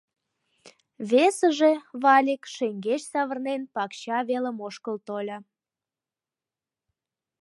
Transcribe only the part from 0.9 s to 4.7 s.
Весыже, Валик, шеҥгеч савырнен, пакча велым